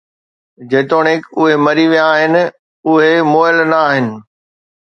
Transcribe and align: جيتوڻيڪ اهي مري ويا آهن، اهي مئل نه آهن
جيتوڻيڪ 0.71 1.21
اهي 1.41 1.55
مري 1.65 1.85
ويا 1.91 2.05
آهن، 2.15 2.35
اهي 2.89 3.11
مئل 3.33 3.55
نه 3.71 3.77
آهن 3.91 4.07